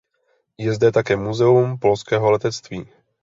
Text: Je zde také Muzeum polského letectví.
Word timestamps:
Je 0.57 0.73
zde 0.73 0.91
také 0.91 1.15
Muzeum 1.15 1.77
polského 1.77 2.31
letectví. 2.31 2.87